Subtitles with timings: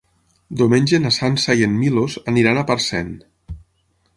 [0.61, 3.13] Diumenge na Sança i en Milos aniran a Parcent.